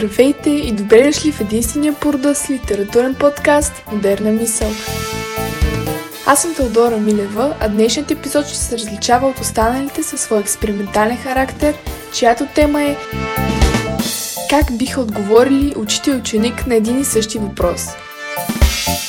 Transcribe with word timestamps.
Здравейте 0.00 0.50
и 0.50 0.72
добре 0.72 1.02
дошли 1.02 1.32
в 1.32 1.40
единствения 1.40 1.94
по 1.94 2.12
рода 2.12 2.34
с 2.34 2.50
литературен 2.50 3.14
подкаст 3.14 3.72
Модерна 3.92 4.32
мисъл. 4.32 4.68
Аз 6.26 6.42
съм 6.42 6.54
Теодора 6.54 6.96
Милева, 6.96 7.56
а 7.60 7.68
днешният 7.68 8.10
епизод 8.10 8.46
ще 8.46 8.56
се 8.56 8.78
различава 8.78 9.28
от 9.28 9.38
останалите 9.38 10.02
със 10.02 10.20
своя 10.20 10.40
експериментален 10.40 11.16
характер, 11.16 11.74
чиято 12.12 12.46
тема 12.54 12.82
е 12.82 12.96
Как 14.50 14.76
биха 14.78 15.00
отговорили 15.00 15.74
учител 15.76 16.12
и 16.12 16.16
ученик 16.16 16.66
на 16.66 16.74
един 16.74 17.00
и 17.00 17.04
същи 17.04 17.38
въпрос? 17.38 17.86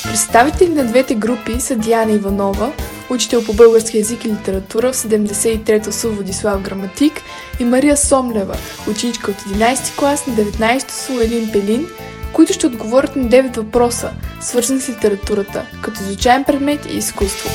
Представители 0.02 0.74
на 0.74 0.84
двете 0.84 1.14
групи 1.14 1.60
са 1.60 1.76
Диана 1.76 2.12
Иванова, 2.12 2.72
учител 3.12 3.44
по 3.44 3.52
български 3.52 3.98
язик 3.98 4.24
и 4.24 4.28
литература 4.28 4.92
в 4.92 4.96
73-то 4.96 5.92
СУ 5.92 6.12
Граматик 6.60 7.12
и 7.60 7.64
Мария 7.64 7.96
Сомлева, 7.96 8.56
ученичка 8.90 9.30
от 9.30 9.36
11 9.36 9.98
клас 9.98 10.26
на 10.26 10.34
19-то 10.34 10.94
СУ 10.94 11.20
Елин 11.20 11.52
Пелин, 11.52 11.86
които 12.32 12.52
ще 12.52 12.66
отговорят 12.66 13.16
на 13.16 13.28
9 13.28 13.56
въпроса, 13.56 14.10
свързани 14.40 14.80
с 14.80 14.88
литературата, 14.88 15.66
като 15.82 16.02
изучаем 16.02 16.44
предмет 16.44 16.86
и 16.86 16.96
изкуство. 16.96 17.50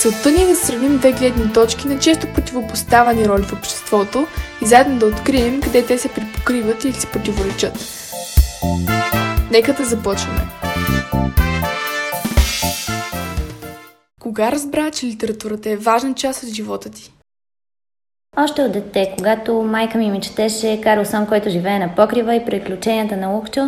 Целта 0.00 0.30
ни 0.30 0.42
е 0.42 0.46
да 0.46 0.56
сравним 0.56 0.98
две 0.98 1.12
гледни 1.12 1.52
точки 1.52 1.88
на 1.88 1.98
често 1.98 2.26
противопоставани 2.34 3.28
роли 3.28 3.42
в 3.42 3.52
обществото 3.52 4.26
и 4.62 4.66
заедно 4.66 4.98
да 4.98 5.06
открием 5.06 5.60
къде 5.60 5.86
те 5.86 5.98
се 5.98 6.08
припокриват 6.08 6.84
или 6.84 6.92
си 6.92 7.06
противоречат. 7.06 7.72
Нека 9.50 9.72
да 9.72 9.84
започваме. 9.84 10.67
Кога 14.38 14.52
разбра, 14.52 14.90
че 14.90 15.06
литературата 15.06 15.70
е 15.70 15.76
важна 15.76 16.14
част 16.14 16.42
от 16.42 16.48
живота 16.48 16.90
ти? 16.90 17.12
Още 18.36 18.62
от 18.62 18.72
дете, 18.72 19.14
когато 19.16 19.62
майка 19.62 19.98
ми 19.98 20.10
ми 20.10 20.20
четеше 20.20 20.80
Карлсон, 20.80 21.26
който 21.26 21.50
живее 21.50 21.78
на 21.78 21.94
покрива 21.94 22.34
и 22.34 22.44
приключенията 22.44 23.16
на 23.16 23.28
Лукчо, 23.28 23.60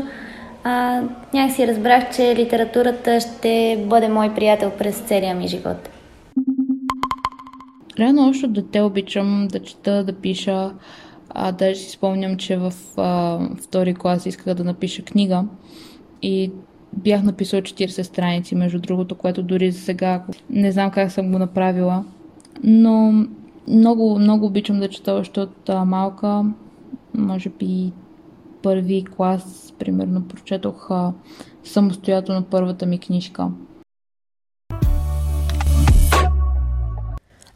а, 0.64 1.02
някак 1.34 1.56
си 1.56 1.66
разбрах, 1.66 2.16
че 2.16 2.36
литературата 2.36 3.20
ще 3.20 3.84
бъде 3.88 4.08
мой 4.08 4.34
приятел 4.34 4.72
през 4.78 4.98
целия 4.98 5.34
ми 5.34 5.48
живот. 5.48 5.88
Реално 7.98 8.28
още 8.28 8.46
от 8.46 8.52
дете 8.52 8.80
обичам 8.80 9.48
да 9.50 9.62
чета, 9.62 10.04
да 10.04 10.12
пиша. 10.12 10.72
А, 11.28 11.52
даже 11.52 11.80
си 11.80 11.90
спомням, 11.90 12.36
че 12.36 12.56
в 12.56 12.72
а, 12.96 13.38
втори 13.62 13.94
клас 13.94 14.26
исках 14.26 14.54
да 14.54 14.64
напиша 14.64 15.02
книга 15.02 15.44
и 16.22 16.52
бях 16.92 17.22
написала 17.22 17.62
40 17.62 18.02
страници, 18.02 18.54
между 18.54 18.78
другото, 18.78 19.14
което 19.14 19.42
дори 19.42 19.70
за 19.70 19.80
сега 19.80 20.22
не 20.50 20.72
знам 20.72 20.90
как 20.90 21.12
съм 21.12 21.32
го 21.32 21.38
направила. 21.38 22.04
Но 22.64 23.26
много, 23.68 24.18
много 24.18 24.46
обичам 24.46 24.80
да 24.80 24.88
чета 24.88 25.12
още 25.12 25.40
от 25.40 25.68
а, 25.68 25.84
малка. 25.84 26.44
Може 27.14 27.48
би 27.48 27.92
първи 28.62 29.04
клас, 29.16 29.74
примерно, 29.78 30.28
прочетох 30.28 30.90
а, 30.90 31.12
самостоятелно 31.64 32.42
първата 32.42 32.86
ми 32.86 32.98
книжка. 32.98 33.48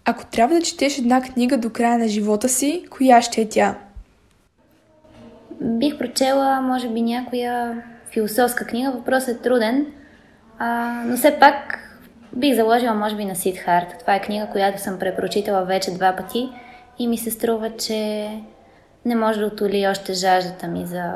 Ако 0.04 0.26
трябва 0.26 0.54
да 0.54 0.62
четеш 0.62 0.98
една 0.98 1.22
книга 1.22 1.58
до 1.58 1.70
края 1.70 1.98
на 1.98 2.08
живота 2.08 2.48
си, 2.48 2.84
коя 2.90 3.22
ще 3.22 3.40
е 3.40 3.48
тя? 3.48 3.78
Бих 5.60 5.98
прочела, 5.98 6.60
може 6.60 6.88
би, 6.88 7.02
някоя 7.02 7.82
философска 8.14 8.64
книга. 8.64 8.90
Въпросът 8.90 9.36
е 9.36 9.42
труден, 9.42 9.86
а, 10.58 11.02
но 11.06 11.16
все 11.16 11.36
пак 11.40 11.78
бих 12.36 12.54
заложила, 12.54 12.94
може 12.94 13.16
би, 13.16 13.24
на 13.24 13.36
Сидхарт. 13.36 13.98
Това 14.00 14.14
е 14.14 14.22
книга, 14.22 14.48
която 14.52 14.82
съм 14.82 14.98
препрочитала 14.98 15.64
вече 15.64 15.94
два 15.94 16.16
пъти 16.16 16.48
и 16.98 17.08
ми 17.08 17.18
се 17.18 17.30
струва, 17.30 17.76
че 17.76 18.28
не 19.04 19.16
може 19.16 19.40
да 19.40 19.46
отоли 19.46 19.86
още 19.90 20.12
жаждата 20.12 20.68
ми 20.68 20.86
за... 20.86 21.12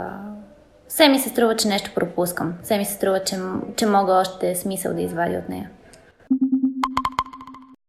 Все 0.88 1.08
ми 1.08 1.18
се 1.18 1.28
струва, 1.28 1.56
че 1.56 1.68
нещо 1.68 1.90
пропускам. 1.94 2.54
Все 2.62 2.78
ми 2.78 2.84
се 2.84 2.92
струва, 2.92 3.24
че, 3.24 3.36
че 3.76 3.86
мога 3.86 4.12
още 4.12 4.54
смисъл 4.54 4.94
да 4.94 5.02
извадя 5.02 5.38
от 5.38 5.48
нея. 5.48 5.70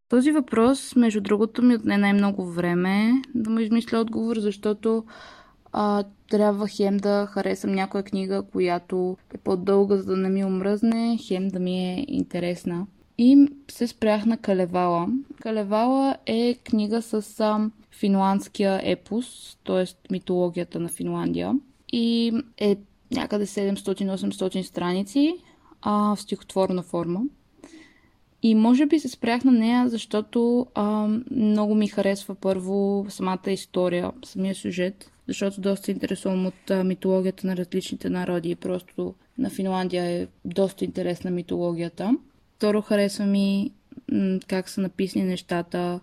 Този 0.09 0.31
въпрос, 0.31 0.95
между 0.95 1.21
другото, 1.21 1.61
ми 1.61 1.75
отне 1.75 1.97
най-много 1.97 2.45
време 2.45 3.11
да 3.35 3.49
му 3.49 3.59
измисля 3.59 3.99
отговор, 3.99 4.35
защото 4.37 5.03
а, 5.71 6.03
трябва 6.29 6.67
хем 6.67 6.97
да 6.97 7.25
харесам 7.25 7.71
някоя 7.71 8.03
книга, 8.03 8.43
която 8.51 9.17
е 9.33 9.37
по-дълга, 9.37 9.97
за 9.97 10.05
да 10.05 10.17
не 10.17 10.29
ми 10.29 10.45
омръзне, 10.45 11.17
хем 11.27 11.47
да 11.47 11.59
ми 11.59 11.93
е 11.93 12.05
интересна. 12.07 12.87
И 13.17 13.47
се 13.71 13.87
спрях 13.87 14.25
на 14.25 14.37
Калевала. 14.37 15.07
Калевала 15.41 16.15
е 16.25 16.55
книга 16.63 17.01
с 17.01 17.39
а, 17.39 17.69
финландския 17.91 18.81
епос, 18.83 19.57
т.е. 19.65 20.11
митологията 20.11 20.79
на 20.79 20.89
Финландия. 20.89 21.53
И 21.93 22.33
е 22.57 22.77
някъде 23.11 23.45
700-800 23.45 24.61
страници 24.61 25.35
а, 25.81 26.15
в 26.15 26.21
стихотворна 26.21 26.83
форма. 26.83 27.21
И 28.43 28.55
може 28.55 28.85
би 28.85 28.99
се 28.99 29.09
спрях 29.09 29.43
на 29.43 29.51
нея, 29.51 29.89
защото 29.89 30.67
а, 30.75 31.07
много 31.31 31.75
ми 31.75 31.87
харесва 31.87 32.35
първо 32.35 33.05
самата 33.09 33.51
история, 33.51 34.11
самия 34.25 34.55
сюжет, 34.55 35.11
защото 35.29 35.61
доста 35.61 35.91
интересувам 35.91 36.45
от 36.45 36.85
митологията 36.85 37.47
на 37.47 37.57
различните 37.57 38.09
народи 38.09 38.49
и 38.49 38.55
просто 38.55 39.13
на 39.37 39.49
Финландия 39.49 40.03
е 40.03 40.27
доста 40.45 40.85
интересна 40.85 41.31
митологията. 41.31 42.17
Второ 42.55 42.81
харесва 42.81 43.25
ми 43.25 43.71
как 44.47 44.69
са 44.69 44.81
написани 44.81 45.25
нещата. 45.25 45.99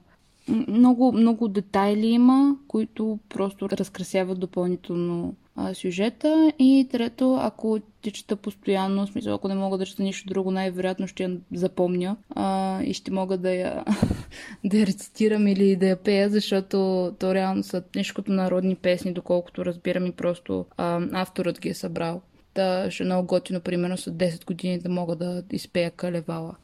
Много, 0.69 1.13
много 1.13 1.49
детайли 1.49 2.07
има, 2.07 2.57
които 2.69 3.19
просто 3.29 3.71
разкрасяват 3.71 4.41
допълнително 4.41 5.35
а, 5.57 5.75
сюжета. 5.75 6.53
И 6.59 6.89
трето, 6.91 7.35
ако 7.35 7.79
ти 8.03 8.11
чета 8.11 8.37
постоянно, 8.37 9.07
в 9.07 9.11
смисъл, 9.11 9.35
ако 9.35 9.49
не 9.49 9.55
мога 9.55 9.79
да 9.79 9.87
чета 9.87 10.03
нищо 10.03 10.29
друго, 10.29 10.51
най-вероятно 10.51 11.09
ще 11.09 11.23
я 11.23 11.37
запомня 11.55 12.17
а, 12.31 12.83
и 12.83 12.95
ще 12.95 13.11
мога 13.11 13.39
да 13.39 13.55
я, 13.55 13.85
да 14.65 14.79
я 14.79 14.87
рецитирам 14.87 15.47
или 15.47 15.77
да 15.77 15.87
я 15.87 15.97
пея, 15.97 16.31
защото 16.31 16.77
то 17.19 17.35
реално 17.35 17.63
са 17.63 17.83
нещо 17.97 18.15
като 18.15 18.33
народни 18.33 18.75
песни, 18.75 19.13
доколкото 19.13 19.65
разбирам 19.65 20.07
и 20.07 20.13
просто 20.13 20.67
а, 20.77 21.01
авторът 21.13 21.61
ги 21.61 21.69
е 21.69 21.75
събрал. 21.75 22.21
Та 22.55 22.91
ще 22.91 23.03
е 23.03 23.07
много 23.07 23.27
готино, 23.27 23.61
примерно 23.61 23.97
след 23.97 24.15
10 24.15 24.47
години 24.47 24.79
да 24.79 24.89
мога 24.89 25.17
да 25.17 25.43
изпея 25.53 25.91
Калевала. 25.91 26.57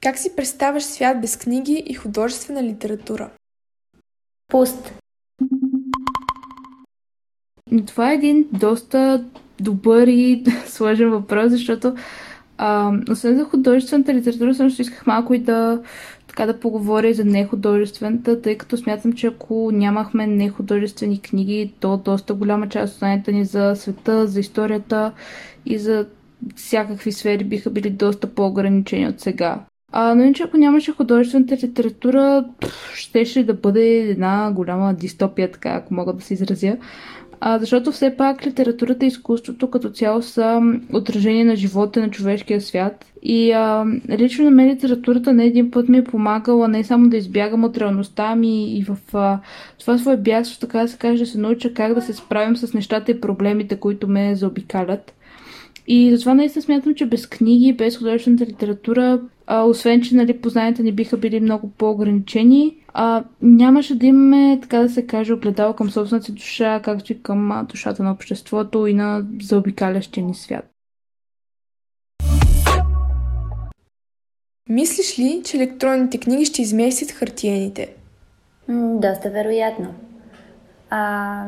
Как 0.00 0.18
си 0.18 0.36
представяш 0.36 0.84
свят 0.84 1.20
без 1.20 1.36
книги 1.36 1.82
и 1.86 1.94
художествена 1.94 2.62
литература? 2.62 3.30
Пуст. 4.48 4.97
Това 7.86 8.10
е 8.10 8.14
един 8.14 8.46
доста 8.52 9.24
добър 9.60 10.06
и 10.06 10.44
сложен 10.66 11.10
въпрос, 11.10 11.50
защото 11.50 11.94
а, 12.58 12.92
освен 13.10 13.38
за 13.38 13.44
художествената 13.44 14.14
литература, 14.14 14.54
също 14.54 14.82
исках 14.82 15.06
малко 15.06 15.34
и 15.34 15.38
да 15.38 15.80
така 16.28 16.52
да 16.52 16.60
поговоря 16.60 17.14
за 17.14 17.24
нехудожествената, 17.24 18.42
тъй 18.42 18.58
като 18.58 18.76
смятам, 18.76 19.12
че 19.12 19.26
ако 19.26 19.70
нямахме 19.72 20.26
нехудожествени 20.26 21.20
книги, 21.20 21.72
то 21.80 21.96
доста 21.96 22.34
голяма 22.34 22.68
част 22.68 22.92
от 22.92 22.98
знанията 22.98 23.32
ни 23.32 23.44
за 23.44 23.74
света, 23.76 24.26
за 24.26 24.40
историята 24.40 25.12
и 25.66 25.78
за 25.78 26.06
всякакви 26.56 27.12
сфери 27.12 27.44
биха 27.44 27.70
били 27.70 27.90
доста 27.90 28.26
по-ограничени 28.26 29.08
от 29.08 29.20
сега. 29.20 29.60
А, 29.92 30.14
но 30.14 30.22
иначе 30.22 30.42
ако 30.42 30.56
нямаше 30.56 30.92
художествената 30.92 31.66
литература, 31.66 32.44
щеше 32.94 33.44
да 33.44 33.54
бъде 33.54 33.98
една 33.98 34.52
голяма 34.52 34.94
дистопия, 34.94 35.50
така 35.52 35.68
ако 35.68 35.94
мога 35.94 36.12
да 36.12 36.22
се 36.24 36.34
изразя. 36.34 36.76
А, 37.40 37.58
защото 37.58 37.92
все 37.92 38.16
пак 38.16 38.46
литературата 38.46 39.04
и 39.04 39.08
изкуството 39.08 39.70
като 39.70 39.90
цяло 39.90 40.22
са 40.22 40.60
отражение 40.92 41.44
на 41.44 41.56
живота 41.56 42.00
на 42.00 42.10
човешкия 42.10 42.60
свят. 42.60 43.04
И 43.22 43.52
а, 43.52 43.86
лично 44.10 44.44
на 44.44 44.50
мен 44.50 44.70
литературата 44.70 45.32
не 45.32 45.44
един 45.44 45.70
път 45.70 45.88
ми 45.88 45.98
е 45.98 46.04
помагала 46.04 46.68
не 46.68 46.84
само 46.84 47.08
да 47.08 47.16
избягам 47.16 47.64
от 47.64 47.76
реалността, 47.76 48.26
ами 48.26 48.78
и 48.78 48.84
в 48.84 48.96
а, 49.12 49.40
това 49.80 49.98
свое 49.98 50.16
бягство, 50.16 50.60
така 50.60 50.80
да 50.80 50.88
се 50.88 50.98
каже, 50.98 51.24
да 51.24 51.30
се 51.30 51.38
науча 51.38 51.74
как 51.74 51.94
да 51.94 52.02
се 52.02 52.12
справим 52.12 52.56
с 52.56 52.74
нещата 52.74 53.10
и 53.10 53.20
проблемите, 53.20 53.76
които 53.76 54.08
ме 54.08 54.34
заобикалят. 54.34 55.14
И 55.86 56.10
затова 56.10 56.34
наистина 56.34 56.62
смятам, 56.62 56.94
че 56.94 57.06
без 57.06 57.26
книги, 57.26 57.72
без 57.72 57.98
художествената 57.98 58.46
литература, 58.46 59.20
а, 59.50 59.62
освен 59.62 60.02
че 60.02 60.14
нали, 60.14 60.40
познанията 60.40 60.82
ни 60.82 60.92
биха 60.92 61.16
били 61.16 61.40
много 61.40 61.70
по-ограничени, 61.70 62.76
а, 62.94 63.24
нямаше 63.42 63.98
да 63.98 64.06
имаме, 64.06 64.58
така 64.62 64.78
да 64.78 64.88
се 64.88 65.06
каже, 65.06 65.32
огледало 65.32 65.72
към 65.72 65.90
собствената 65.90 66.26
си 66.26 66.32
душа, 66.32 66.80
както 66.84 67.12
и 67.12 67.22
към 67.22 67.52
а, 67.52 67.62
душата 67.62 68.02
на 68.02 68.12
обществото 68.12 68.86
и 68.86 68.94
на 68.94 69.24
заобикалящия 69.42 70.26
ни 70.26 70.34
свят. 70.34 70.70
Мислиш 74.68 75.18
ли, 75.18 75.42
че 75.44 75.56
електронните 75.56 76.18
книги 76.18 76.44
ще 76.44 76.62
изместят 76.62 77.10
хартиените? 77.10 77.94
М, 78.68 79.00
доста 79.00 79.30
вероятно. 79.30 79.94
А, 80.90 80.98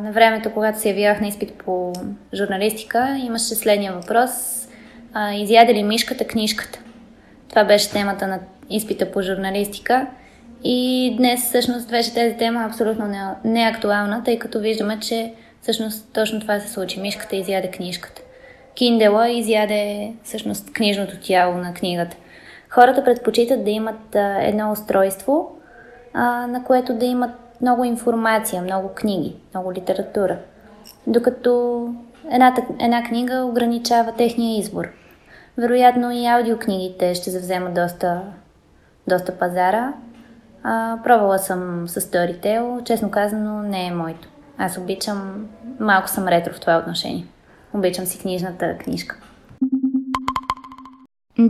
на 0.03 0.12
времето, 0.12 0.50
когато 0.55 0.81
се 0.81 0.88
явявах 0.88 1.20
на 1.20 1.29
изпит 1.29 1.53
по 1.53 1.93
журналистика, 2.35 3.20
имаше 3.26 3.55
следния 3.55 3.93
въпрос. 3.93 4.31
А, 5.12 5.35
изяде 5.35 5.75
ли 5.75 5.82
мишката 5.82 6.26
книжката? 6.26 6.81
Това 7.50 7.64
беше 7.64 7.91
темата 7.91 8.26
на 8.26 8.38
изпита 8.70 9.11
по 9.11 9.23
журналистика. 9.23 10.06
И 10.64 11.14
днес 11.17 11.44
всъщност 11.44 11.91
вече 11.91 12.14
тази 12.14 12.37
тема 12.37 12.62
е 12.62 12.67
абсолютно 12.67 13.06
не, 13.06 13.20
не 13.44 13.62
е 13.62 13.70
актуална, 13.70 14.23
тъй 14.25 14.38
като 14.38 14.61
виждаме, 14.61 15.00
че 15.00 15.35
всъщност 15.62 16.12
точно 16.12 16.41
това 16.41 16.61
се 16.61 16.69
случи. 16.69 17.00
Мишката 17.00 17.37
изяде 17.37 17.70
книжката. 17.70 18.23
Киндела 18.75 19.31
изяде 19.31 20.12
всъщност 20.25 20.73
книжното 20.73 21.17
тяло 21.17 21.55
на 21.55 21.75
книгата. 21.75 22.17
Хората 22.69 23.05
предпочитат 23.05 23.64
да 23.64 23.70
имат 23.70 24.14
а, 24.14 24.43
едно 24.43 24.73
устройство, 24.73 25.58
а, 26.14 26.46
на 26.46 26.64
което 26.64 26.94
да 26.94 27.05
имат 27.05 27.31
много 27.61 27.85
информация, 27.85 28.62
много 28.62 28.88
книги, 28.94 29.37
много 29.55 29.73
литература. 29.73 30.38
Докато 31.06 31.87
една, 32.31 32.55
една 32.81 33.03
книга 33.03 33.44
ограничава 33.44 34.12
техния 34.12 34.58
избор. 34.58 35.00
Вероятно 35.60 36.12
и 36.12 36.26
аудиокнигите 36.26 37.14
ще 37.14 37.30
завземат 37.30 37.74
доста, 37.74 38.22
доста 39.08 39.38
пазара. 39.38 39.92
А, 40.62 40.98
пробвала 41.04 41.38
съм 41.38 41.88
с 41.88 42.00
Storytel, 42.00 42.84
честно 42.84 43.10
казано 43.10 43.62
не 43.62 43.86
е 43.86 43.94
моето. 43.94 44.28
Аз 44.58 44.78
обичам, 44.78 45.46
малко 45.80 46.08
съм 46.08 46.28
ретро 46.28 46.52
в 46.54 46.60
това 46.60 46.78
отношение. 46.78 47.26
Обичам 47.74 48.06
си 48.06 48.18
книжната 48.18 48.78
книжка. 48.78 49.20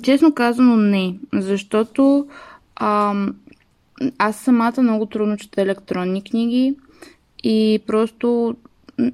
Честно 0.03 0.35
казано 0.35 0.77
не, 0.77 1.15
защото 1.33 2.27
ам, 2.81 3.37
аз 4.19 4.37
самата 4.37 4.83
много 4.83 5.07
трудно 5.07 5.37
чета 5.37 5.63
електронни 5.63 6.25
книги 6.25 6.77
и 7.45 7.83
просто 7.87 8.57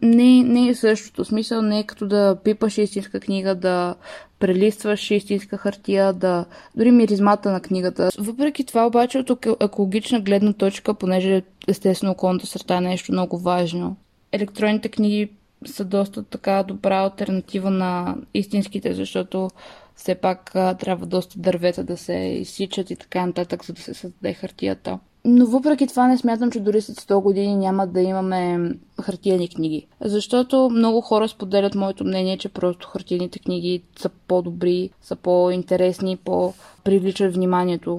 не, 0.03 0.43
не 0.43 0.69
е 0.69 0.75
същото. 0.75 1.25
Смисъл 1.25 1.63
не 1.63 1.79
е 1.79 1.87
като 1.87 2.07
да 2.07 2.37
пипаш 2.45 2.79
истинска 2.79 3.21
книга, 3.21 3.55
да 3.55 3.95
прелистваш 4.39 5.11
истинска 5.11 5.57
хартия, 5.57 6.13
да... 6.13 6.45
дори 6.77 6.91
миризмата 6.91 7.53
на 7.53 7.61
книгата. 7.61 8.11
Въпреки 8.19 8.65
това 8.65 8.87
обаче 8.87 9.19
от 9.19 9.47
екологична 9.61 10.21
гледна 10.21 10.53
точка, 10.53 10.95
понеже 10.95 11.43
естествено 11.69 12.13
околната 12.13 12.47
среда 12.47 12.77
е 12.77 12.81
нещо 12.81 13.13
много 13.13 13.39
важно, 13.39 13.97
електронните 14.33 14.89
книги 14.89 15.29
са 15.67 15.85
доста 15.85 16.23
така 16.23 16.63
добра 16.63 16.97
альтернатива 16.97 17.71
на 17.71 18.17
истинските, 18.35 18.95
защото 18.95 19.51
все 19.95 20.15
пак 20.15 20.51
трябва 20.53 21.07
доста 21.07 21.39
дървета 21.39 21.85
да 21.85 21.97
се 21.97 22.15
изсичат 22.17 22.91
и 22.91 22.97
така 22.97 23.27
нататък, 23.27 23.65
за 23.65 23.73
да 23.73 23.81
се 23.83 23.95
създаде 23.95 24.35
хартията. 24.35 24.99
Но 25.29 25.47
въпреки 25.47 25.87
това 25.87 26.09
не 26.09 26.19
смятам, 26.19 26.51
че 26.51 26.61
дори 26.61 26.81
след 26.81 26.97
100 26.97 27.23
години 27.23 27.57
няма 27.57 27.87
да 27.87 28.01
имаме 28.01 28.71
хартияни 29.03 29.49
книги. 29.49 29.87
Защото 30.01 30.71
много 30.73 31.01
хора 31.01 31.29
споделят 31.29 31.75
моето 31.75 32.05
мнение, 32.05 32.39
че 32.39 32.49
просто 32.49 32.89
хартияните 32.89 33.39
книги 33.39 33.83
са 33.99 34.09
по-добри, 34.29 34.91
са 35.03 35.17
по-интересни, 35.17 36.17
по-привличат 36.17 37.35
вниманието, 37.35 37.99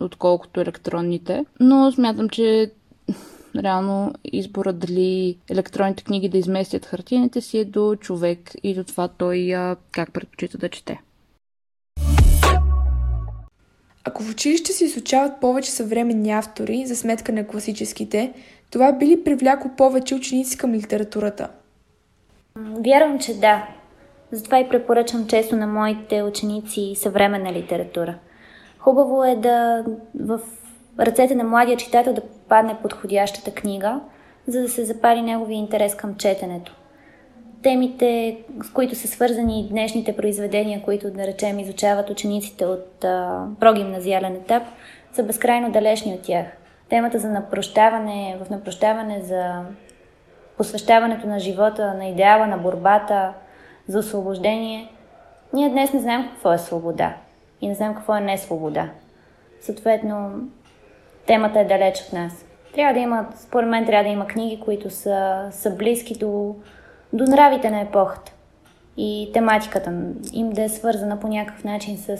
отколкото 0.00 0.60
електронните. 0.60 1.44
Но 1.60 1.92
смятам, 1.92 2.28
че 2.28 2.72
реално 3.56 4.12
избора 4.24 4.72
дали 4.72 5.36
електронните 5.50 6.04
книги 6.04 6.28
да 6.28 6.38
изместят 6.38 6.86
хартияните 6.86 7.40
си 7.40 7.58
е 7.58 7.64
до 7.64 7.96
човек 7.96 8.52
и 8.62 8.74
до 8.74 8.84
това 8.84 9.08
той 9.08 9.54
как 9.92 10.12
предпочита 10.12 10.58
да 10.58 10.68
чете. 10.68 11.00
Ако 14.08 14.22
в 14.22 14.30
училище 14.30 14.72
се 14.72 14.84
изучават 14.84 15.40
повече 15.40 15.70
съвременни 15.70 16.30
автори 16.30 16.86
за 16.86 16.96
сметка 16.96 17.32
на 17.32 17.46
класическите, 17.46 18.32
това 18.70 18.92
би 18.92 19.06
ли 19.06 19.24
привлякло 19.24 19.70
повече 19.76 20.14
ученици 20.14 20.58
към 20.58 20.72
литературата? 20.72 21.48
Вярвам, 22.56 23.18
че 23.18 23.34
да. 23.34 23.68
Затова 24.32 24.58
и 24.58 24.68
препоръчвам 24.68 25.26
често 25.26 25.56
на 25.56 25.66
моите 25.66 26.22
ученици 26.22 26.94
съвременна 26.96 27.52
литература. 27.52 28.14
Хубаво 28.78 29.24
е 29.24 29.36
да 29.36 29.84
в 30.20 30.40
ръцете 30.98 31.34
на 31.34 31.44
младия 31.44 31.76
читател 31.76 32.12
да 32.12 32.22
падне 32.48 32.76
подходящата 32.82 33.50
книга, 33.50 34.00
за 34.46 34.60
да 34.60 34.68
се 34.68 34.84
запали 34.84 35.22
неговия 35.22 35.58
интерес 35.58 35.94
към 35.94 36.16
четенето 36.16 36.77
темите, 37.62 38.38
с 38.64 38.70
които 38.70 38.94
са 38.94 39.08
свързани 39.08 39.68
днешните 39.70 40.16
произведения, 40.16 40.82
които, 40.82 41.10
да 41.10 41.26
речем, 41.26 41.58
изучават 41.58 42.10
учениците 42.10 42.66
от 42.66 43.04
а, 43.04 43.46
прогимназиален 43.60 44.34
етап, 44.34 44.62
са 45.12 45.22
безкрайно 45.22 45.70
далечни 45.70 46.14
от 46.14 46.22
тях. 46.22 46.46
Темата 46.88 47.18
за 47.18 47.28
напрощаване, 47.28 48.38
в 48.44 48.50
напрощаване 48.50 49.20
за 49.20 49.62
посвещаването 50.56 51.26
на 51.26 51.38
живота, 51.38 51.94
на 51.94 52.06
идеала, 52.06 52.46
на 52.46 52.58
борбата, 52.58 53.32
за 53.88 53.98
освобождение. 53.98 54.88
Ние 55.52 55.68
днес 55.68 55.92
не 55.92 56.00
знаем 56.00 56.28
какво 56.30 56.52
е 56.52 56.58
свобода 56.58 57.14
и 57.60 57.68
не 57.68 57.74
знаем 57.74 57.94
какво 57.94 58.16
е 58.16 58.20
несвобода. 58.20 58.88
Съответно, 59.60 60.30
темата 61.26 61.60
е 61.60 61.64
далеч 61.64 62.00
от 62.00 62.12
нас. 62.12 62.44
Трябва 62.74 62.94
да 62.94 63.00
има, 63.00 63.26
според 63.36 63.68
мен, 63.68 63.86
трябва 63.86 64.04
да 64.04 64.10
има 64.10 64.26
книги, 64.26 64.60
които 64.64 64.90
са, 64.90 65.48
са 65.50 65.70
близки 65.70 66.14
до 66.14 66.54
до 67.12 67.24
нравите 67.24 67.70
на 67.70 67.80
епохата 67.80 68.32
и 68.96 69.30
тематиката 69.34 70.12
им 70.32 70.50
да 70.50 70.62
е 70.62 70.68
свързана 70.68 71.20
по 71.20 71.28
някакъв 71.28 71.64
начин 71.64 71.98
с, 71.98 72.16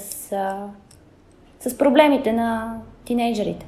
с 1.61 1.79
проблемите 1.79 2.32
на 2.32 2.81
тинейджерите. 3.05 3.67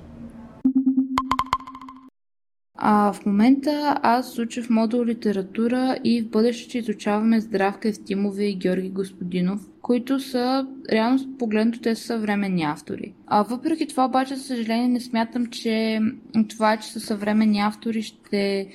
А 2.83 3.13
в 3.13 3.27
момента 3.27 3.99
аз 4.03 4.39
уча 4.39 4.63
в 4.63 4.71
модул 4.71 5.05
литература 5.05 5.99
и 6.05 6.23
в 6.23 6.31
бъдеще 6.31 6.63
ще 6.69 6.79
изучаваме 6.79 7.41
Здравка 7.41 7.89
Евтимова 7.89 8.45
и 8.45 8.55
Георги 8.55 8.91
Господинов, 8.91 9.61
които 9.83 10.21
са, 10.21 10.67
реално 10.93 11.37
погледнато, 11.39 11.81
те 11.81 11.95
са 11.95 12.03
съвременни 12.03 12.63
автори. 12.63 13.15
А 13.27 13.43
въпреки 13.43 13.87
това 13.87 14.05
обаче, 14.05 14.37
за 14.37 14.43
съжаление, 14.43 14.89
не 14.89 15.01
смятам, 15.01 15.47
че 15.47 16.01
това, 16.49 16.77
че 16.77 16.89
са 16.89 17.01
съвременни 17.01 17.61
автори, 17.61 18.03
ще 18.03 18.69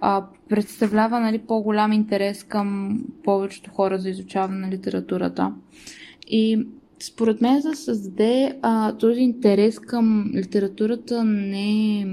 а, 0.00 0.24
представлява 0.48 1.20
нали, 1.20 1.38
по-голям 1.38 1.92
интерес 1.92 2.44
към 2.44 3.00
повечето 3.24 3.70
хора 3.70 3.98
за 3.98 4.10
изучаване 4.10 4.58
на 4.58 4.70
литературата. 4.70 5.54
И 6.28 6.66
според 7.02 7.40
мен 7.40 7.60
да 7.60 7.76
създаде 7.76 8.58
а, 8.62 8.92
този 8.92 9.20
интерес 9.20 9.78
към 9.78 10.30
литературата 10.34 11.24
не, 11.24 12.04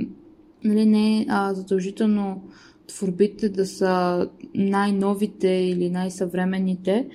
нали, 0.63 0.85
не 0.85 1.21
е 1.21 1.25
задължително 1.51 2.41
творбите 2.87 3.49
да 3.49 3.65
са 3.65 4.27
най-новите 4.55 5.49
или 5.49 5.89
най-съвременните, 5.89 7.07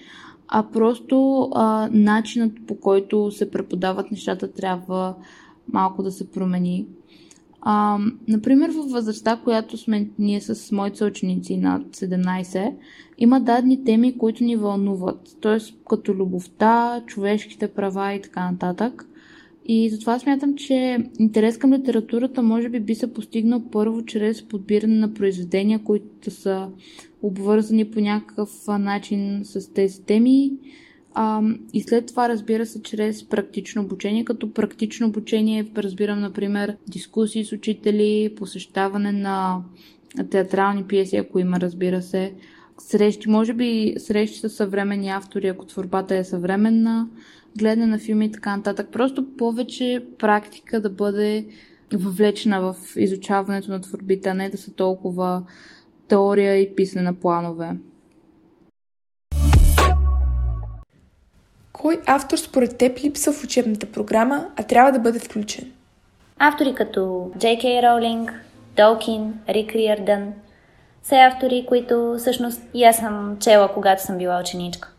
а 0.48 0.70
просто 0.72 1.48
а, 1.54 1.88
начинът 1.92 2.52
по 2.66 2.80
който 2.80 3.30
се 3.30 3.50
преподават 3.50 4.10
нещата 4.10 4.52
трябва 4.52 5.14
малко 5.72 6.02
да 6.02 6.10
се 6.10 6.30
промени. 6.30 6.86
А, 7.60 7.98
например, 8.28 8.70
във 8.70 8.90
възрастта, 8.90 9.40
която 9.44 9.76
сме 9.76 10.08
ние 10.18 10.40
с 10.40 10.72
моите 10.72 11.04
ученици 11.04 11.56
над 11.56 11.82
17, 11.96 12.74
има 13.18 13.40
дадени 13.40 13.84
теми, 13.84 14.18
които 14.18 14.44
ни 14.44 14.56
вълнуват. 14.56 15.36
Т.е. 15.42 15.58
като 15.88 16.14
любовта, 16.14 17.02
човешките 17.06 17.68
права 17.68 18.14
и 18.14 18.22
така 18.22 18.50
нататък. 18.50 19.08
И 19.70 19.90
затова 19.90 20.18
смятам, 20.18 20.56
че 20.56 20.98
интерес 21.18 21.58
към 21.58 21.72
литературата 21.72 22.42
може 22.42 22.68
би 22.68 22.80
би 22.80 22.94
се 22.94 23.12
постигнал 23.12 23.62
първо 23.72 24.04
чрез 24.04 24.42
подбиране 24.42 24.94
на 24.94 25.14
произведения, 25.14 25.78
които 25.84 26.30
са 26.30 26.68
обвързани 27.22 27.90
по 27.90 28.00
някакъв 28.00 28.50
начин 28.68 29.40
с 29.44 29.72
тези 29.72 30.02
теми 30.02 30.52
а, 31.14 31.42
и 31.72 31.82
след 31.82 32.06
това, 32.06 32.28
разбира 32.28 32.66
се, 32.66 32.82
чрез 32.82 33.28
практично 33.28 33.82
обучение, 33.82 34.24
като 34.24 34.52
практично 34.52 35.06
обучение 35.06 35.66
разбирам, 35.76 36.20
например, 36.20 36.76
дискусии 36.88 37.44
с 37.44 37.52
учители, 37.52 38.34
посещаване 38.36 39.12
на 39.12 39.62
театрални 40.30 40.84
пиеси, 40.84 41.16
ако 41.16 41.38
има, 41.38 41.60
разбира 41.60 42.02
се, 42.02 42.34
срещи, 42.78 43.28
може 43.28 43.54
би 43.54 43.94
срещи 43.98 44.38
с 44.38 44.48
съвременни 44.48 45.08
автори, 45.08 45.48
ако 45.48 45.66
творбата 45.66 46.16
е 46.16 46.24
съвременна, 46.24 47.08
гледане 47.58 47.86
на 47.86 47.98
филми 47.98 48.26
и 48.26 48.32
така 48.32 48.56
нататък. 48.56 48.88
Просто 48.92 49.36
повече 49.36 50.04
практика 50.18 50.80
да 50.80 50.90
бъде 50.90 51.46
въвлечена 51.92 52.60
в 52.60 52.76
изучаването 52.96 53.70
на 53.70 53.80
творбите, 53.80 54.28
а 54.28 54.34
не 54.34 54.50
да 54.50 54.58
са 54.58 54.74
толкова 54.74 55.42
теория 56.08 56.56
и 56.56 56.74
писане 56.74 57.02
на 57.02 57.14
планове. 57.14 57.76
Кой 61.78 62.00
автор 62.06 62.38
според 62.38 62.78
теб 62.78 62.98
липсва 63.04 63.32
в 63.32 63.44
учебната 63.44 63.86
програма, 63.86 64.46
а 64.56 64.62
трябва 64.62 64.92
да 64.92 64.98
бъде 64.98 65.18
включен? 65.18 65.72
Автори 66.38 66.74
като 66.74 67.30
Джей 67.38 67.58
Кей 67.58 67.82
Роулинг, 67.82 68.32
Толкин, 68.76 69.34
Рик 69.48 69.72
Риърдън 69.72 70.32
са 71.02 71.16
автори, 71.16 71.64
които 71.68 72.14
всъщност 72.18 72.62
и 72.74 72.84
аз 72.84 72.96
съм 72.96 73.36
чела, 73.40 73.72
когато 73.74 74.02
съм 74.02 74.18
била 74.18 74.40
ученичка. 74.40 74.92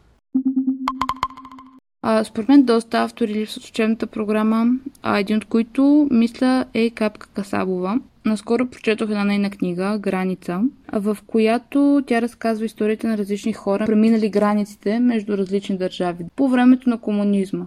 А, 2.01 2.23
според 2.23 2.49
мен 2.49 2.63
доста 2.63 3.03
автори 3.03 3.33
липсват 3.33 3.63
в 3.63 3.69
учебната 3.69 4.07
програма, 4.07 4.65
а 5.03 5.19
един 5.19 5.37
от 5.37 5.45
които, 5.45 6.07
мисля, 6.11 6.65
е 6.73 6.89
Капка 6.89 7.27
Касабова. 7.27 7.99
Наскоро 8.25 8.67
прочетох 8.67 9.09
една 9.09 9.23
нейна 9.23 9.49
книга 9.49 9.99
Граница, 10.01 10.61
в 10.93 11.17
която 11.27 12.03
тя 12.07 12.21
разказва 12.21 12.65
историята 12.65 13.07
на 13.07 13.17
различни 13.17 13.53
хора, 13.53 13.85
преминали 13.85 14.29
границите 14.29 14.99
между 14.99 15.37
различни 15.37 15.77
държави 15.77 16.25
по 16.35 16.47
времето 16.47 16.89
на 16.89 16.97
комунизма. 16.97 17.65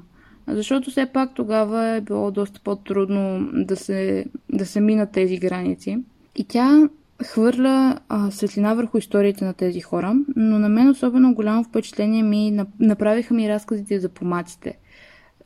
Защото 0.49 0.91
все 0.91 1.07
пак 1.07 1.35
тогава 1.35 1.87
е 1.87 2.01
било 2.01 2.31
доста 2.31 2.61
по-трудно 2.65 3.49
да 3.53 3.77
се, 3.77 4.25
да 4.53 4.67
се 4.67 4.81
минат 4.81 5.13
тези 5.13 5.39
граници. 5.39 5.99
И 6.37 6.45
тя 6.45 6.89
хвърля 7.23 7.99
а, 8.09 8.31
светлина 8.31 8.75
върху 8.75 8.99
историите 8.99 9.45
на 9.45 9.55
тези 9.55 9.81
хора, 9.81 10.17
но 10.37 10.59
на 10.59 10.69
мен 10.69 10.89
особено 10.89 11.35
голямо 11.35 11.65
впечатление 11.65 12.23
ми 12.23 12.65
направиха 12.81 13.35
ми 13.35 13.49
разказите 13.49 14.01
за 14.01 14.09
помаците. 14.09 14.79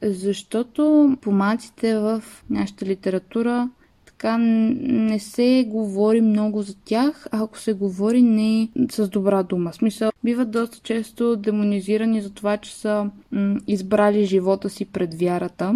Защото 0.02 1.16
помаците 1.20 1.98
в 1.98 2.22
нашата 2.50 2.86
литература 2.86 3.70
така 4.18 4.38
не 4.38 5.18
се 5.18 5.64
говори 5.68 6.20
много 6.20 6.62
за 6.62 6.74
тях, 6.84 7.26
а 7.32 7.42
ако 7.42 7.58
се 7.58 7.72
говори 7.72 8.22
не 8.22 8.68
с 8.90 9.08
добра 9.08 9.42
дума. 9.42 9.72
Смисъл, 9.72 10.10
биват 10.24 10.50
доста 10.50 10.78
често 10.78 11.36
демонизирани 11.36 12.20
за 12.20 12.30
това, 12.30 12.56
че 12.56 12.76
са 12.76 13.10
м- 13.32 13.60
избрали 13.66 14.24
живота 14.24 14.70
си 14.70 14.84
пред 14.84 15.14
вярата. 15.14 15.74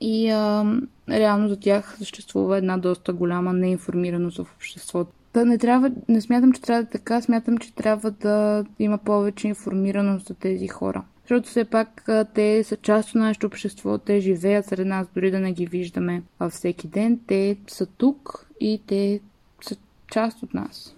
И 0.00 0.30
а, 0.30 0.64
реално 1.10 1.48
за 1.48 1.60
тях 1.60 1.96
съществува 1.98 2.58
една 2.58 2.78
доста 2.78 3.12
голяма 3.12 3.52
неинформираност 3.52 4.38
в 4.38 4.54
обществото. 4.56 5.12
Да, 5.34 5.44
не, 5.44 5.58
трябва, 5.58 5.90
не 6.08 6.20
смятам, 6.20 6.52
че 6.52 6.62
трябва 6.62 6.82
да 6.82 6.88
е 6.88 6.90
така, 6.90 7.20
смятам, 7.20 7.58
че 7.58 7.74
трябва 7.74 8.10
да 8.10 8.64
има 8.78 8.98
повече 8.98 9.48
информираност 9.48 10.26
за 10.26 10.34
тези 10.34 10.68
хора. 10.68 11.02
Защото 11.22 11.48
все 11.48 11.64
пак 11.64 12.08
те 12.34 12.64
са 12.64 12.76
част 12.76 13.08
от 13.08 13.14
нашето 13.14 13.46
общество, 13.46 13.98
те 13.98 14.20
живеят 14.20 14.66
сред 14.66 14.86
нас, 14.86 15.06
дори 15.14 15.30
да 15.30 15.40
не 15.40 15.52
ги 15.52 15.66
виждаме 15.66 16.22
всеки 16.50 16.88
ден. 16.88 17.20
Те 17.26 17.56
са 17.66 17.86
тук 17.86 18.46
и 18.60 18.80
те 18.86 19.20
са 19.62 19.76
част 20.12 20.42
от 20.42 20.54
нас. 20.54 20.96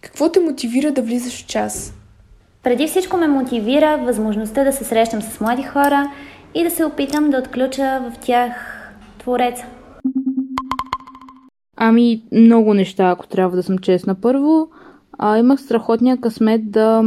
Какво 0.00 0.32
те 0.32 0.40
мотивира 0.40 0.92
да 0.92 1.02
влизаш 1.02 1.42
в 1.42 1.46
час? 1.46 1.94
Преди 2.62 2.86
всичко 2.86 3.16
ме 3.16 3.28
мотивира 3.28 3.98
възможността 3.98 4.64
да 4.64 4.72
се 4.72 4.84
срещам 4.84 5.22
с 5.22 5.40
млади 5.40 5.62
хора 5.62 6.12
и 6.54 6.64
да 6.64 6.70
се 6.70 6.84
опитам 6.84 7.30
да 7.30 7.38
отключа 7.38 8.10
в 8.10 8.18
тях 8.20 8.52
Твореца. 9.18 9.66
Ами, 11.84 12.22
много 12.32 12.74
неща, 12.74 13.10
ако 13.10 13.26
трябва 13.26 13.56
да 13.56 13.62
съм 13.62 13.78
честна. 13.78 14.14
Първо, 14.14 14.68
а, 15.18 15.38
имах 15.38 15.60
страхотния 15.60 16.16
късмет 16.16 16.70
да, 16.70 17.02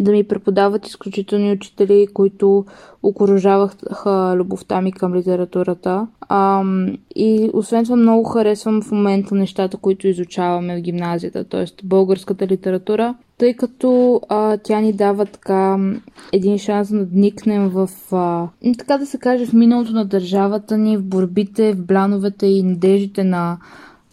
да 0.00 0.12
ми 0.12 0.24
преподават 0.24 0.86
изключителни 0.86 1.52
учители, 1.52 2.06
които 2.14 2.64
окоръжаваха 3.02 4.34
любовта 4.36 4.80
ми 4.80 4.92
към 4.92 5.14
литературата. 5.14 6.06
А, 6.20 6.64
и 7.16 7.50
освен 7.52 7.84
това 7.84 7.96
много 7.96 8.24
харесвам 8.24 8.82
в 8.82 8.92
момента 8.92 9.34
нещата, 9.34 9.76
които 9.76 10.08
изучаваме 10.08 10.76
в 10.76 10.80
гимназията, 10.80 11.44
т.е. 11.44 11.64
българската 11.84 12.46
литература, 12.46 13.14
тъй 13.38 13.54
като 13.54 14.20
а, 14.28 14.56
тя 14.56 14.80
ни 14.80 14.92
дава 14.92 15.26
така 15.26 15.78
един 16.32 16.58
шанс 16.58 16.88
да 16.90 16.96
надникнем 16.96 17.68
в, 17.68 17.88
а, 18.12 18.48
така 18.78 18.98
да 18.98 19.06
се 19.06 19.18
каже, 19.18 19.46
в 19.46 19.52
миналото 19.52 19.92
на 19.92 20.04
държавата 20.04 20.78
ни, 20.78 20.96
в 20.96 21.04
борбите, 21.04 21.72
в 21.72 21.84
блановете 21.86 22.46
и 22.46 22.62
надеждите 22.62 23.24
на 23.24 23.58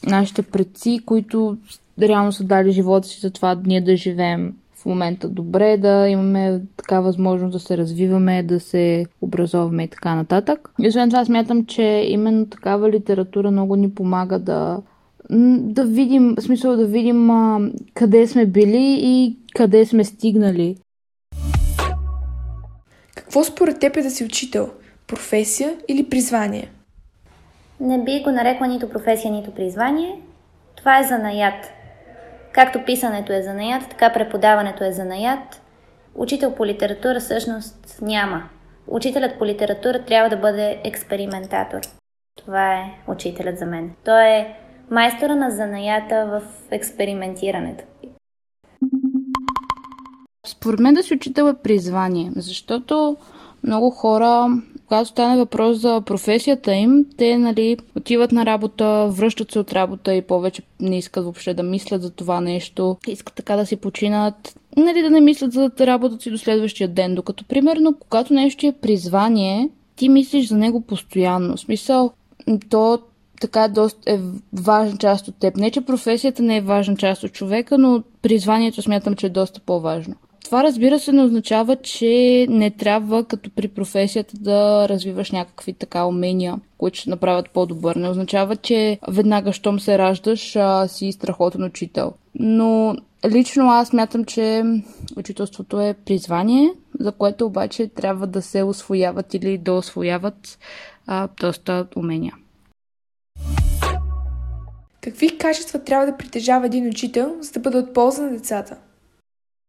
нашите 0.07 0.41
предци, 0.41 0.99
които 1.05 1.57
реално 2.01 2.31
са 2.31 2.43
дали 2.43 2.71
живота 2.71 3.07
си 3.07 3.19
за 3.19 3.31
това 3.31 3.61
ние 3.65 3.81
да 3.81 3.95
живеем 3.95 4.53
в 4.81 4.85
момента 4.85 5.29
добре, 5.29 5.77
да 5.77 6.07
имаме 6.09 6.61
така 6.77 6.99
възможност 6.99 7.53
да 7.53 7.59
се 7.59 7.77
развиваме, 7.77 8.43
да 8.43 8.59
се 8.59 9.05
образоваме 9.21 9.83
и 9.83 9.87
така 9.87 10.15
нататък. 10.15 10.69
И 10.79 10.87
освен 10.87 11.09
това 11.09 11.25
смятам, 11.25 11.65
че 11.65 11.83
именно 12.07 12.45
такава 12.45 12.89
литература 12.89 13.51
много 13.51 13.75
ни 13.75 13.91
помага 13.91 14.39
да 14.39 14.81
да 15.31 15.85
видим, 15.85 16.35
в 16.37 16.41
смисъл 16.41 16.75
да 16.77 16.85
видим 16.85 17.29
а, 17.29 17.59
къде 17.93 18.27
сме 18.27 18.45
били 18.45 18.99
и 19.01 19.37
къде 19.55 19.85
сме 19.85 20.03
стигнали. 20.03 20.77
Какво 23.15 23.43
според 23.43 23.79
теб 23.79 23.97
е 23.97 24.01
да 24.01 24.11
си 24.11 24.23
учител? 24.23 24.69
Професия 25.07 25.75
или 25.87 26.09
призвание? 26.09 26.71
Не 27.79 28.03
би 28.03 28.23
го 28.23 28.31
нарекла 28.31 28.67
нито 28.67 28.89
професия, 28.89 29.31
нито 29.31 29.51
призвание. 29.51 30.21
Това 30.75 30.99
е 30.99 31.03
занаят. 31.03 31.71
Както 32.51 32.85
писането 32.85 33.33
е 33.33 33.41
занаят, 33.41 33.89
така 33.89 34.13
преподаването 34.13 34.83
е 34.83 34.91
занаят. 34.91 35.61
Учител 36.15 36.55
по 36.55 36.65
литература 36.65 37.19
всъщност 37.19 37.97
няма. 38.01 38.49
Учителят 38.87 39.37
по 39.39 39.45
литература 39.45 40.05
трябва 40.05 40.29
да 40.29 40.37
бъде 40.37 40.81
експериментатор. 40.83 41.79
Това 42.35 42.73
е 42.73 42.83
учителят 43.07 43.57
за 43.57 43.65
мен. 43.65 43.91
Той 44.05 44.27
е 44.27 44.55
майстора 44.91 45.35
на 45.35 45.51
занаята 45.51 46.25
в 46.25 46.41
експериментирането. 46.71 47.83
Според 50.47 50.79
мен 50.79 50.93
да 50.93 51.03
си 51.03 51.13
учител 51.13 51.43
е 51.43 51.61
призвание, 51.63 52.31
защото 52.35 53.17
много 53.63 53.89
хора 53.89 54.61
когато 54.91 55.09
стане 55.09 55.37
въпрос 55.37 55.77
за 55.77 56.01
професията 56.05 56.73
им, 56.73 57.05
те 57.17 57.37
нали, 57.37 57.77
отиват 57.95 58.31
на 58.31 58.45
работа, 58.45 59.07
връщат 59.11 59.51
се 59.51 59.59
от 59.59 59.73
работа 59.73 60.15
и 60.15 60.21
повече 60.21 60.61
не 60.79 60.97
искат 60.97 61.23
въобще 61.23 61.53
да 61.53 61.63
мислят 61.63 62.01
за 62.01 62.11
това 62.11 62.41
нещо. 62.41 62.97
Искат 63.07 63.35
така 63.35 63.55
да 63.55 63.65
си 63.65 63.75
починат, 63.75 64.55
нали, 64.77 65.01
да 65.01 65.09
не 65.09 65.21
мислят 65.21 65.51
за 65.51 65.71
работата 65.79 66.23
си 66.23 66.31
до 66.31 66.37
следващия 66.37 66.89
ден. 66.89 67.15
Докато, 67.15 67.45
примерно, 67.45 67.95
когато 67.99 68.33
нещо 68.33 68.67
е 68.67 68.71
призвание, 68.81 69.69
ти 69.95 70.09
мислиш 70.09 70.47
за 70.47 70.57
него 70.57 70.81
постоянно. 70.81 71.57
В 71.57 71.59
смисъл, 71.59 72.11
то 72.69 72.99
така 73.41 73.67
доста 73.67 74.11
е 74.11 74.19
важна 74.53 74.97
част 74.97 75.27
от 75.27 75.35
теб. 75.35 75.57
Не, 75.57 75.71
че 75.71 75.81
професията 75.81 76.43
не 76.43 76.57
е 76.57 76.61
важна 76.61 76.95
част 76.95 77.23
от 77.23 77.31
човека, 77.31 77.77
но 77.77 78.03
призванието 78.21 78.81
смятам, 78.81 79.15
че 79.15 79.25
е 79.25 79.29
доста 79.29 79.59
по-важно. 79.59 80.15
Това 80.43 80.63
разбира 80.63 80.99
се 80.99 81.11
не 81.11 81.23
означава, 81.23 81.75
че 81.75 82.45
не 82.49 82.71
трябва 82.71 83.23
като 83.23 83.49
при 83.49 83.67
професията 83.67 84.37
да 84.37 84.89
развиваш 84.89 85.31
някакви 85.31 85.73
така 85.73 86.05
умения, 86.05 86.59
които 86.77 86.97
ще 86.97 87.09
направят 87.09 87.49
по-добър. 87.49 87.95
Не 87.95 88.09
означава, 88.09 88.55
че 88.55 88.99
веднага, 89.07 89.53
щом 89.53 89.79
се 89.79 89.97
раждаш, 89.97 90.55
а, 90.55 90.87
си 90.87 91.11
страхотен 91.11 91.63
учител. 91.63 92.13
Но 92.35 92.95
лично 93.29 93.69
аз 93.69 93.93
мятам, 93.93 94.25
че 94.25 94.63
учителството 95.17 95.81
е 95.81 95.95
призвание, 96.05 96.73
за 96.99 97.11
което 97.11 97.45
обаче 97.45 97.87
трябва 97.87 98.27
да 98.27 98.41
се 98.41 98.63
освояват 98.63 99.33
или 99.33 99.57
да 99.57 99.73
освояват 99.73 100.59
а, 101.07 101.27
доста 101.41 101.87
умения. 101.95 102.33
Какви 105.01 105.37
качества 105.37 105.83
трябва 105.83 106.05
да 106.05 106.17
притежава 106.17 106.65
един 106.65 106.87
учител, 106.87 107.35
за 107.39 107.51
да 107.51 107.59
бъде 107.59 107.77
от 107.77 107.93
полза 107.93 108.23
на 108.23 108.31
децата? 108.31 108.77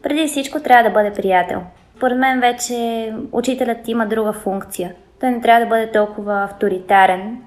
Преди 0.02 0.26
всичко 0.26 0.60
трябва 0.60 0.90
да 0.90 0.94
бъде 0.94 1.12
приятел. 1.12 1.62
Поред 2.00 2.18
мен 2.18 2.40
вече 2.40 3.12
учителят 3.32 3.88
има 3.88 4.06
друга 4.06 4.32
функция. 4.32 4.94
Той 5.20 5.30
не 5.30 5.40
трябва 5.40 5.60
да 5.60 5.68
бъде 5.68 5.92
толкова 5.92 6.44
авторитарен 6.44 7.38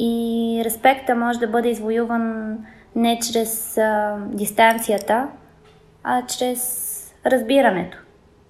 и 0.00 0.62
респекта 0.64 1.14
може 1.14 1.38
да 1.38 1.46
бъде 1.46 1.68
извоюван 1.68 2.56
не 2.96 3.18
чрез 3.18 3.78
а, 3.78 4.16
дистанцията, 4.26 5.28
а 6.04 6.26
чрез 6.26 7.14
разбирането. 7.26 7.98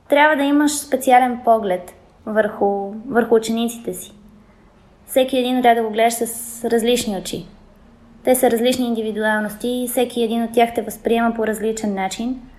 Трябва 0.08 0.36
да 0.36 0.42
имаш 0.42 0.72
специален 0.72 1.40
поглед 1.44 1.94
върху, 2.26 2.92
върху 3.08 3.34
учениците 3.34 3.94
си. 3.94 4.12
Всеки 5.06 5.38
един 5.38 5.62
трябва 5.62 5.82
да 5.82 5.88
го 5.88 5.94
гледаш 5.94 6.14
с 6.14 6.64
различни 6.64 7.16
очи. 7.16 7.46
Те 8.25 8.35
са 8.35 8.50
различни 8.50 8.87
индивидуалности 8.87 9.69
и 9.69 9.88
всеки 9.88 10.23
един 10.23 10.43
от 10.43 10.52
тях 10.52 10.75
те 10.75 10.83
възприема 10.83 11.35
по 11.35 11.47
различен 11.47 11.95
начин– 11.95 12.40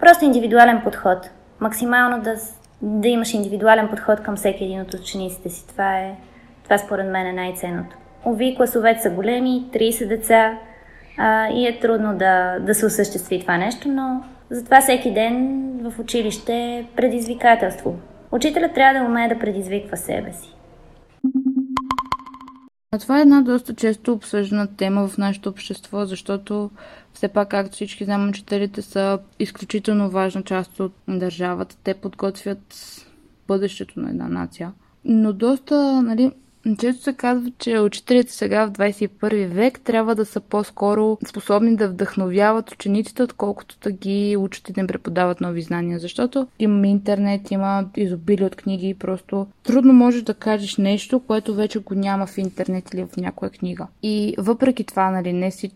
Просто 0.00 0.24
индивидуален 0.24 0.80
подход. 0.84 1.30
Максимално 1.60 2.22
да, 2.22 2.34
да 2.82 3.08
имаш 3.08 3.34
индивидуален 3.34 3.88
подход 3.88 4.20
към 4.20 4.36
всеки 4.36 4.64
един 4.64 4.80
от 4.80 4.94
учениците 4.94 5.48
си. 5.50 5.68
Това 5.68 5.98
е, 5.98 6.14
това 6.64 6.78
според 6.78 7.06
мен 7.06 7.26
е 7.26 7.32
най-ценното. 7.32 7.96
Ови, 8.26 8.54
класовете 8.56 9.02
са 9.02 9.10
големи, 9.10 9.64
30 9.72 10.08
деца 10.08 10.58
а, 11.18 11.48
и 11.48 11.66
е 11.66 11.78
трудно 11.78 12.16
да, 12.16 12.58
да 12.58 12.74
се 12.74 12.86
осъществи 12.86 13.40
това 13.40 13.56
нещо, 13.56 13.88
но 13.88 14.24
затова 14.50 14.80
всеки 14.80 15.12
ден 15.12 15.62
в 15.82 15.98
училище 15.98 16.54
е 16.54 16.86
предизвикателство. 16.96 17.94
Учителят 18.32 18.74
трябва 18.74 19.00
да 19.00 19.06
умее 19.06 19.28
да 19.28 19.38
предизвиква 19.38 19.96
себе 19.96 20.32
си. 20.32 20.55
А 22.92 22.98
това 22.98 23.18
е 23.18 23.22
една 23.22 23.42
доста 23.42 23.74
често 23.74 24.12
обсъждана 24.12 24.76
тема 24.76 25.08
в 25.08 25.18
нашето 25.18 25.48
общество, 25.48 26.06
защото 26.06 26.70
все 27.12 27.28
пак, 27.28 27.50
както 27.50 27.72
всички 27.72 28.04
знам, 28.04 28.28
учителите 28.28 28.82
са 28.82 29.18
изключително 29.38 30.10
важна 30.10 30.42
част 30.42 30.80
от 30.80 30.92
държавата. 31.08 31.76
Те 31.84 31.94
подготвят 31.94 32.74
бъдещето 33.48 34.00
на 34.00 34.10
една 34.10 34.28
нация. 34.28 34.72
Но 35.04 35.32
доста, 35.32 36.02
нали, 36.02 36.32
често 36.78 37.02
се 37.02 37.12
казва, 37.12 37.52
че 37.58 37.78
учителите 37.78 38.32
сега 38.32 38.66
в 38.66 38.72
21 38.72 39.46
век 39.46 39.80
трябва 39.80 40.14
да 40.14 40.24
са 40.24 40.40
по-скоро 40.40 41.18
способни 41.28 41.76
да 41.76 41.88
вдъхновяват 41.88 42.70
учениците, 42.70 43.22
отколкото 43.22 43.76
да 43.82 43.90
ги 43.90 44.36
учат 44.38 44.68
и 44.68 44.72
да 44.72 44.80
им 44.80 44.86
преподават 44.86 45.40
нови 45.40 45.62
знания. 45.62 45.98
Защото 45.98 46.46
има 46.58 46.86
интернет, 46.86 47.50
има 47.50 47.84
изобилие 47.96 48.46
от 48.46 48.56
книги 48.56 48.88
и 48.88 48.94
просто 48.94 49.46
трудно 49.62 49.92
можеш 49.92 50.22
да 50.22 50.34
кажеш 50.34 50.76
нещо, 50.76 51.20
което 51.20 51.54
вече 51.54 51.78
го 51.78 51.94
няма 51.94 52.26
в 52.26 52.38
интернет 52.38 52.94
или 52.94 53.04
в 53.04 53.16
някоя 53.16 53.50
книга. 53.50 53.86
И 54.02 54.34
въпреки 54.38 54.84
това, 54.84 55.10
нали, 55.10 55.32
не 55.32 55.50
си... 55.50 55.70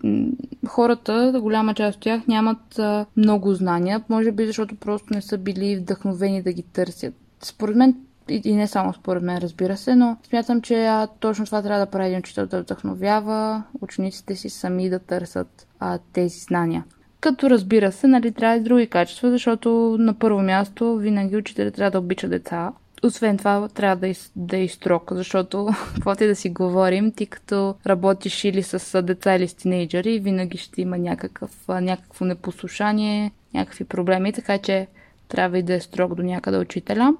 хората, 0.66 1.38
голяма 1.42 1.74
част 1.74 1.96
от 1.96 2.02
тях 2.02 2.26
нямат 2.26 2.80
много 3.16 3.54
знания, 3.54 4.04
може 4.08 4.32
би 4.32 4.46
защото 4.46 4.74
просто 4.74 5.14
не 5.14 5.22
са 5.22 5.38
били 5.38 5.76
вдъхновени 5.76 6.42
да 6.42 6.52
ги 6.52 6.62
търсят 6.62 7.14
според 7.42 7.76
мен 7.76 7.94
и 8.30 8.56
не 8.56 8.66
само 8.66 8.92
според 8.92 9.22
мен, 9.22 9.38
разбира 9.38 9.76
се, 9.76 9.96
но 9.96 10.16
смятам, 10.28 10.62
че 10.62 10.86
а, 10.86 11.08
точно 11.20 11.46
това 11.46 11.62
трябва 11.62 11.86
да 11.86 11.90
прави 11.90 12.06
един 12.06 12.18
учител 12.18 12.46
да 12.46 12.60
вдъхновява 12.60 13.62
учениците 13.80 14.36
си 14.36 14.50
сами 14.50 14.90
да 14.90 14.98
търсят 14.98 15.66
а, 15.80 15.98
тези 16.12 16.38
знания. 16.38 16.84
Като 17.20 17.50
разбира 17.50 17.92
се, 17.92 18.06
нали, 18.06 18.32
трябва 18.32 18.56
и 18.56 18.60
други 18.60 18.86
качества, 18.86 19.30
защото 19.30 19.96
на 19.98 20.14
първо 20.14 20.42
място 20.42 20.96
винаги 20.96 21.36
учителят 21.36 21.74
трябва 21.74 21.90
да 21.90 21.98
обича 21.98 22.28
деца. 22.28 22.72
Освен 23.02 23.38
това, 23.38 23.68
трябва 23.68 23.96
да, 23.96 24.08
из, 24.08 24.32
да 24.36 24.58
е 24.58 24.68
строг, 24.68 25.12
защото 25.12 25.68
каквото 25.94 26.24
и 26.24 26.26
да 26.26 26.36
си 26.36 26.50
говорим, 26.50 27.12
ти 27.12 27.26
като 27.26 27.74
работиш 27.86 28.44
или 28.44 28.62
с 28.62 29.02
деца 29.02 29.34
или 29.34 29.48
с 29.48 29.54
тинейджери, 29.54 30.18
винаги 30.18 30.58
ще 30.58 30.82
има 30.82 30.98
някакъв, 30.98 31.50
някакво 31.68 32.24
непослушание, 32.24 33.32
някакви 33.54 33.84
проблеми, 33.84 34.32
така 34.32 34.58
че 34.58 34.86
трябва 35.28 35.58
и 35.58 35.62
да 35.62 35.74
е 35.74 35.80
строг 35.80 36.14
до 36.14 36.22
някъде 36.22 36.58
учителя. 36.58 37.14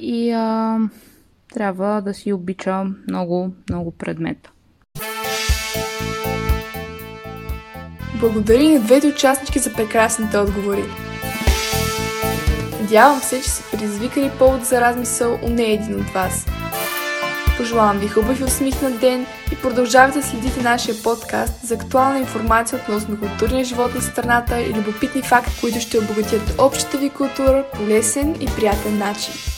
И 0.00 0.32
а, 0.32 0.78
трябва 1.54 2.02
да 2.02 2.14
си 2.14 2.32
обича 2.32 2.84
много, 3.08 3.50
много 3.70 3.90
предмета. 3.90 4.50
Благодаря 8.20 8.70
на 8.70 8.80
двете 8.80 9.06
участнички 9.06 9.58
за 9.58 9.72
прекрасните 9.72 10.38
отговори. 10.38 10.84
Надявам 12.80 13.20
се, 13.20 13.40
че 13.42 13.50
са 13.50 13.70
предизвикали 13.70 14.30
повод 14.38 14.64
за 14.64 14.80
размисъл 14.80 15.38
у 15.42 15.48
не 15.50 15.62
един 15.62 16.00
от 16.00 16.10
вас. 16.10 16.46
Пожелавам 17.56 17.98
ви 17.98 18.08
хубав 18.08 18.40
и 18.40 18.44
усмихнат 18.44 19.00
ден 19.00 19.26
и 19.52 19.56
продължавайте 19.62 20.18
да 20.18 20.26
следите 20.26 20.62
нашия 20.62 20.94
подкаст 21.02 21.66
за 21.66 21.74
актуална 21.74 22.18
информация 22.18 22.80
относно 22.82 23.20
културния 23.20 23.64
живот 23.64 23.94
на 23.94 24.00
страната 24.00 24.60
и 24.60 24.74
любопитни 24.74 25.22
факти, 25.22 25.60
които 25.60 25.80
ще 25.80 25.98
обогатят 25.98 26.54
общата 26.58 26.98
ви 26.98 27.10
култура 27.10 27.64
по 27.74 27.82
лесен 27.82 28.36
и 28.40 28.46
приятен 28.56 28.98
начин. 28.98 29.57